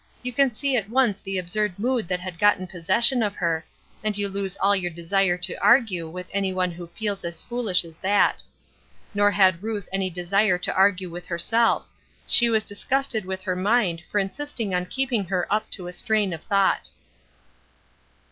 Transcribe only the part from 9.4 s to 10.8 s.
Ruth any desire to